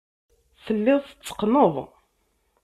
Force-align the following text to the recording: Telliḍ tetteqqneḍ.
Telliḍ 0.63 1.01
tetteqqneḍ. 1.05 1.75